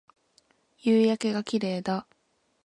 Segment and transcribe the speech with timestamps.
[0.79, 2.07] 夕焼けが綺麗だ